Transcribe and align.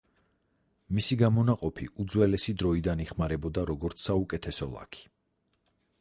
მისი 0.99 1.17
გამონაყოფი 1.19 1.89
უძველესი 2.05 2.57
დროიდან 2.63 3.03
იხმარებოდა 3.07 3.67
როგორც 3.73 4.07
საუკეთესო 4.11 4.71
ლაქი. 4.73 5.09